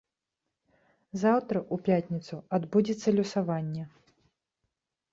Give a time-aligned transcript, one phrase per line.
[1.25, 3.89] Заўтра, у пятніцу, адбудзецца лёсаванне.